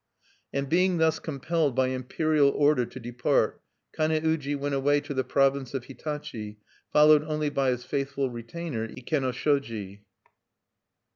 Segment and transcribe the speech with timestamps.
[0.51, 3.61] And being thus compelled by imperial order to depart,
[3.95, 6.57] Kane uji went away to the province of Hitachi,
[6.91, 10.01] followed only by his faithful retainer, Ikenoshoji.